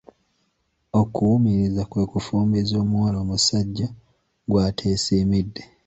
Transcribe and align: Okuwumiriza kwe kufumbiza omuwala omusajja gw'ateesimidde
Okuwumiriza 1.01 1.81
kwe 1.89 2.03
kufumbiza 2.11 2.73
omuwala 2.83 3.17
omusajja 3.23 3.87
gw'ateesimidde 4.49 5.63